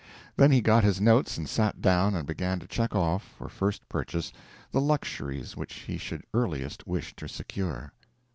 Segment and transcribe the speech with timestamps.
[0.35, 3.87] Then he got his notes and sat down and began to check off, for first
[3.87, 4.33] purchase,
[4.71, 7.93] the luxuries which he should earliest wish to secure.